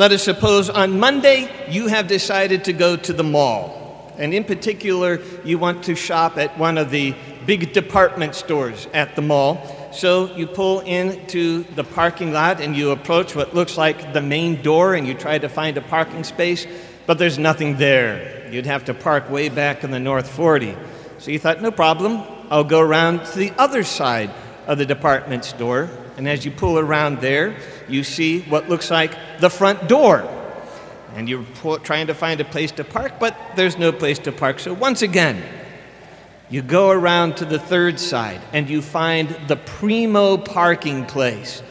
[0.00, 4.14] Let us suppose on Monday you have decided to go to the mall.
[4.16, 9.14] And in particular, you want to shop at one of the big department stores at
[9.14, 9.60] the mall.
[9.92, 14.62] So you pull into the parking lot and you approach what looks like the main
[14.62, 16.66] door and you try to find a parking space,
[17.04, 18.50] but there's nothing there.
[18.50, 20.78] You'd have to park way back in the North 40.
[21.18, 24.30] So you thought, no problem, I'll go around to the other side
[24.66, 25.90] of the department store.
[26.20, 27.56] And as you pull around there,
[27.88, 30.28] you see what looks like the front door.
[31.14, 31.46] And you're
[31.82, 34.60] trying to find a place to park, but there's no place to park.
[34.60, 35.42] So once again,
[36.50, 41.62] you go around to the third side and you find the primo parking place.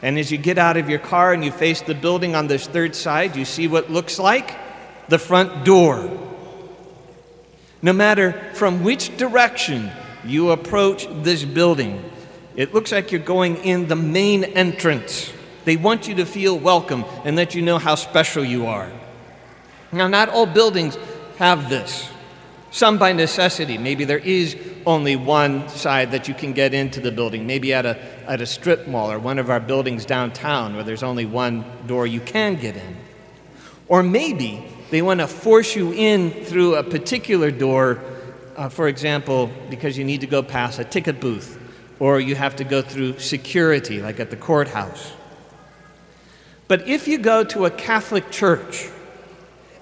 [0.00, 2.66] And as you get out of your car and you face the building on this
[2.66, 4.56] third side, you see what looks like
[5.10, 6.08] the front door.
[7.82, 9.90] No matter from which direction
[10.24, 12.02] you approach this building,
[12.58, 15.32] it looks like you're going in the main entrance.
[15.64, 18.90] They want you to feel welcome and let you know how special you are.
[19.92, 20.98] Now, not all buildings
[21.36, 22.10] have this.
[22.72, 23.78] Some by necessity.
[23.78, 27.86] Maybe there is only one side that you can get into the building, maybe at
[27.86, 27.96] a,
[28.28, 32.08] at a strip mall or one of our buildings downtown where there's only one door
[32.08, 32.96] you can get in.
[33.86, 38.02] Or maybe they want to force you in through a particular door,
[38.56, 41.58] uh, for example, because you need to go past a ticket booth
[41.98, 45.12] or you have to go through security, like at the courthouse.
[46.68, 48.88] But if you go to a Catholic church,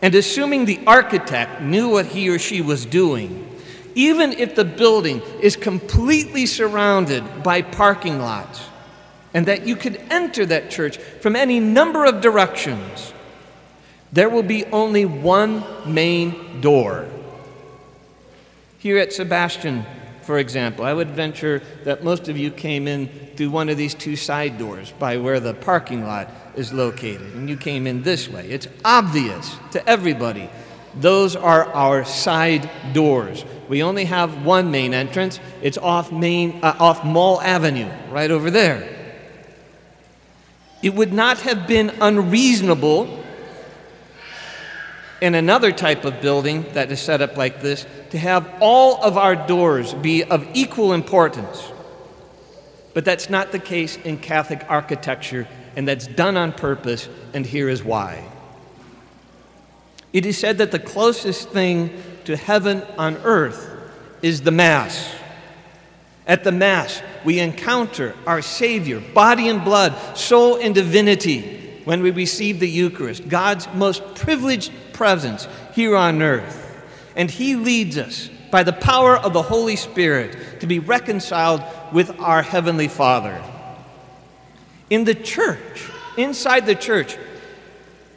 [0.00, 3.42] and assuming the architect knew what he or she was doing,
[3.94, 8.62] even if the building is completely surrounded by parking lots,
[9.34, 13.12] and that you could enter that church from any number of directions,
[14.12, 17.08] there will be only one main door.
[18.78, 19.84] Here at Sebastian,
[20.26, 23.94] for example, I would venture that most of you came in through one of these
[23.94, 28.28] two side doors by where the parking lot is located, and you came in this
[28.28, 28.48] way.
[28.50, 30.50] It's obvious to everybody.
[30.96, 33.44] Those are our side doors.
[33.68, 35.38] We only have one main entrance.
[35.62, 38.92] It's off Main, uh, off Mull Avenue, right over there.
[40.82, 43.22] It would not have been unreasonable
[45.20, 49.16] in another type of building that is set up like this to have all of
[49.16, 51.72] our doors be of equal importance.
[52.94, 57.68] But that's not the case in Catholic architecture and that's done on purpose, and here
[57.68, 58.24] is why.
[60.12, 61.90] It is said that the closest thing
[62.24, 63.70] to heaven on earth
[64.22, 65.14] is the Mass.
[66.26, 71.55] At the Mass, we encounter our Savior, body and blood, soul and divinity,
[71.86, 76.84] when we receive the Eucharist, God's most privileged presence here on earth.
[77.14, 82.18] And He leads us by the power of the Holy Spirit to be reconciled with
[82.18, 83.40] our Heavenly Father.
[84.90, 87.16] In the church, inside the church,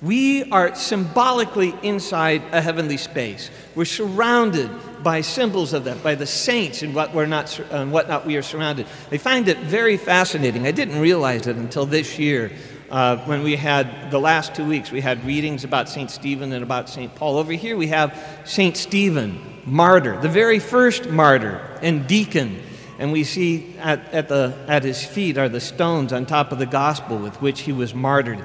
[0.02, 3.52] we are symbolically inside a heavenly space.
[3.76, 4.72] We're surrounded
[5.04, 8.42] by symbols of that, by the saints and what we're not and whatnot we are
[8.42, 8.88] surrounded.
[9.12, 10.66] I find it very fascinating.
[10.66, 12.52] I didn't realize it until this year.
[12.92, 16.10] Uh, when we had the last two weeks, we had readings about St.
[16.10, 17.14] Stephen and about St.
[17.14, 17.38] Paul.
[17.38, 18.76] Over here, we have St.
[18.76, 22.60] Stephen, martyr, the very first martyr and deacon
[23.00, 26.60] and we see at, at, the, at his feet are the stones on top of
[26.60, 28.44] the gospel with which he was martyred.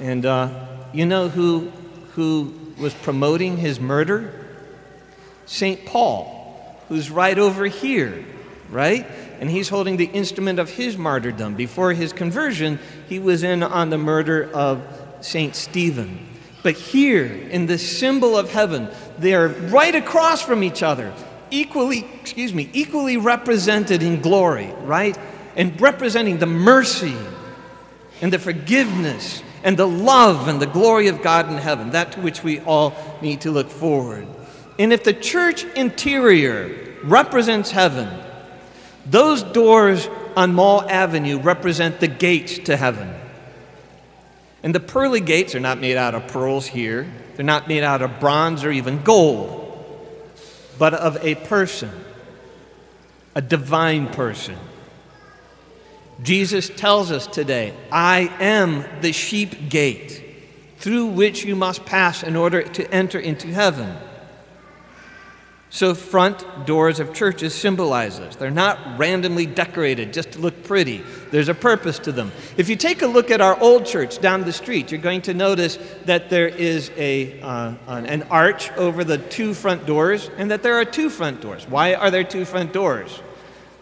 [0.00, 1.72] And uh, you know who,
[2.12, 4.46] who was promoting his murder?
[5.46, 5.84] St.
[5.86, 8.24] Paul, who's right over here,
[8.70, 9.04] right?
[9.40, 11.54] And he's holding the instrument of his martyrdom.
[11.54, 14.82] Before his conversion, he was in on the murder of
[15.20, 15.54] St.
[15.54, 16.26] Stephen.
[16.62, 18.88] But here, in the symbol of heaven,
[19.18, 21.12] they are right across from each other
[21.50, 25.16] equally, excuse me, equally represented in glory, right?
[25.54, 27.14] And representing the mercy
[28.20, 32.20] and the forgiveness and the love and the glory of God in heaven, that to
[32.20, 34.26] which we all need to look forward.
[34.78, 38.08] And if the church interior represents heaven,
[39.06, 43.14] those doors on Mull Avenue represent the gates to heaven.
[44.62, 48.02] And the pearly gates are not made out of pearls here, they're not made out
[48.02, 49.66] of bronze or even gold
[50.78, 51.90] but of a person,
[53.34, 54.56] a divine person.
[56.22, 60.22] Jesus tells us today, I am the sheep gate
[60.78, 63.96] through which you must pass in order to enter into heaven.
[65.68, 68.36] So, front doors of churches symbolize this.
[68.36, 71.02] They're not randomly decorated just to look pretty,
[71.32, 72.30] there's a purpose to them.
[72.56, 75.34] If you take a look at our old church down the street, you're going to
[75.34, 80.62] notice that there is a, uh, an arch over the two front doors and that
[80.62, 81.68] there are two front doors.
[81.68, 83.20] Why are there two front doors?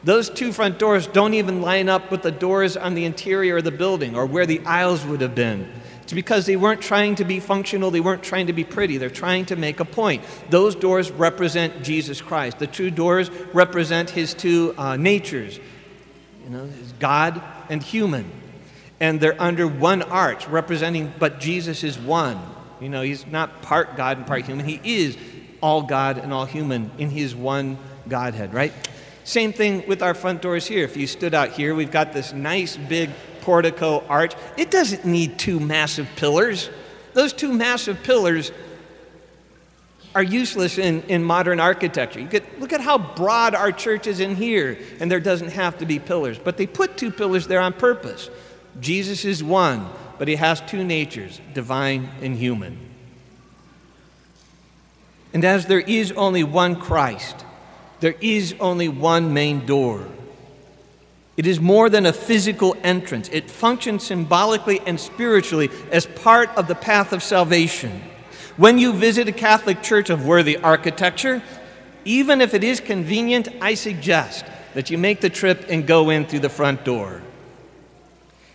[0.04, 3.64] Those two front doors don't even line up with the doors on the interior of
[3.64, 5.70] the building or where the aisles would have been.
[6.04, 9.08] It's because they weren't trying to be functional, they weren't trying to be pretty, they're
[9.08, 10.22] trying to make a point.
[10.50, 12.58] Those doors represent Jesus Christ.
[12.58, 15.58] The two doors represent his two uh, natures,
[16.44, 16.68] you know,
[16.98, 18.30] God and human.
[19.00, 22.38] And they're under one arch, representing, but Jesus is one.
[22.82, 24.66] You know, he's not part God and part human.
[24.66, 25.16] He is
[25.62, 28.74] all God and all human in his one Godhead, right?
[29.24, 30.84] Same thing with our front doors here.
[30.84, 33.08] If you stood out here, we've got this nice big
[33.44, 34.34] portico arch.
[34.56, 36.70] It doesn't need two massive pillars.
[37.12, 38.50] Those two massive pillars
[40.14, 42.20] are useless in, in modern architecture.
[42.20, 45.78] You could look at how broad our church is in here, and there doesn't have
[45.78, 46.38] to be pillars.
[46.38, 48.30] But they put two pillars there on purpose.
[48.80, 49.88] Jesus is one,
[50.18, 52.78] but he has two natures, divine and human.
[55.32, 57.44] And as there is only one Christ,
[58.00, 60.06] there is only one main door.
[61.36, 66.68] It is more than a physical entrance, it functions symbolically and spiritually as part of
[66.68, 68.02] the path of salvation.
[68.56, 71.42] When you visit a Catholic church of worthy architecture,
[72.04, 74.44] even if it is convenient, I suggest
[74.74, 77.22] that you make the trip and go in through the front door.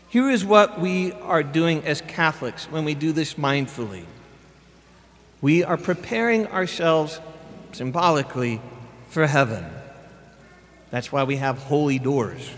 [0.08, 4.06] Here is what we are doing as Catholics when we do this mindfully
[5.42, 7.20] we are preparing ourselves
[7.72, 8.62] symbolically
[9.08, 9.66] for heaven.
[10.92, 12.50] That's why we have holy doors.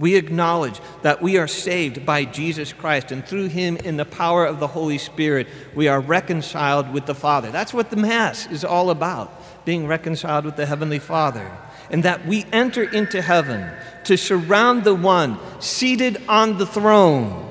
[0.00, 4.46] We acknowledge that we are saved by Jesus Christ, and through him, in the power
[4.46, 7.50] of the Holy Spirit, we are reconciled with the Father.
[7.50, 9.30] That's what the Mass is all about
[9.66, 11.54] being reconciled with the Heavenly Father.
[11.90, 13.70] And that we enter into heaven
[14.04, 17.48] to surround the one seated on the throne.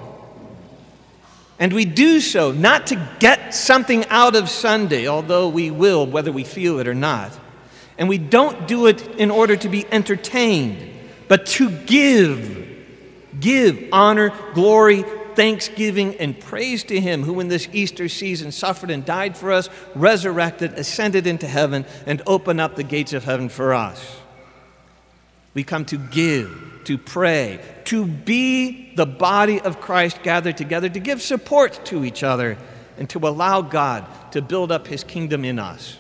[1.60, 6.32] And we do so not to get something out of Sunday, although we will, whether
[6.32, 7.38] we feel it or not.
[7.98, 10.89] And we don't do it in order to be entertained
[11.30, 12.68] but to give.
[13.40, 15.04] Give honor, glory,
[15.36, 19.70] thanksgiving, and praise to Him who in this Easter season suffered and died for us,
[19.96, 24.18] resurrected, ascended into heaven, and opened up the gates of heaven for us.
[25.54, 31.00] We come to give, to pray, to be the body of Christ gathered together, to
[31.00, 32.58] give support to each other,
[32.98, 35.98] and to allow God to build up His kingdom in us.